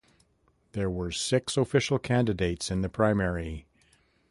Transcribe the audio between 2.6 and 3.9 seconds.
in the primary.